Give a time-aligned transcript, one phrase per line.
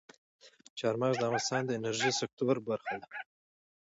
[0.79, 3.09] چار مغز د افغانستان د انرژۍ سکتور برخه ده.